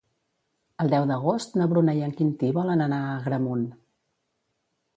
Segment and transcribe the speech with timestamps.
[0.83, 3.69] El deu d'agost na Bruna i en Quintí volen anar a Agramunt.